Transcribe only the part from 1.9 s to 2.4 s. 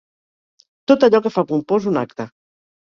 un acte.